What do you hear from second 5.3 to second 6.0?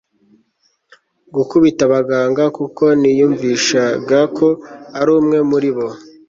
muri bo